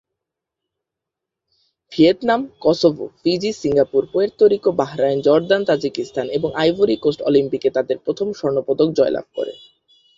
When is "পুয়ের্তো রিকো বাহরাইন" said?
4.11-5.17